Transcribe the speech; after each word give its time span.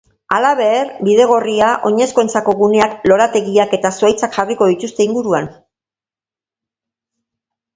Halaber, 0.35 0.87
bidegorria, 1.07 1.67
oinezkoentzako 1.89 2.55
guneak, 2.61 2.95
lorategiak 3.11 3.75
eta 3.79 3.91
zuhaitzak 3.99 4.39
jarriko 4.39 4.71
dituzte 4.73 5.09
inguruan. 5.09 5.51